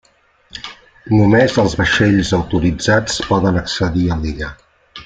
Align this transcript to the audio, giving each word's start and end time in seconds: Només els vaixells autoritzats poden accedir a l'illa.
Només 1.17 1.59
els 1.65 1.75
vaixells 1.83 2.33
autoritzats 2.39 3.21
poden 3.31 3.63
accedir 3.65 4.09
a 4.17 4.23
l'illa. 4.25 4.53